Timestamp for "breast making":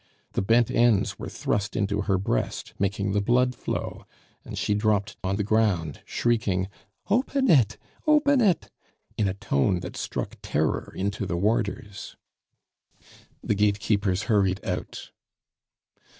2.17-3.11